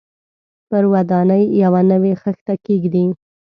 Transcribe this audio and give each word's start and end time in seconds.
پر 0.69 0.83
ودانۍ 0.93 1.43
یوه 1.63 1.81
نوې 1.91 2.13
خښته 2.21 2.53
کېږدي. 2.65 3.05